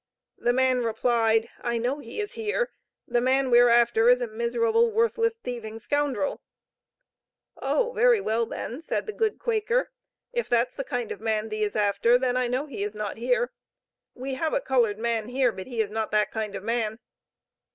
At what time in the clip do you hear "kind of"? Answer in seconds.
10.83-11.21, 16.31-16.63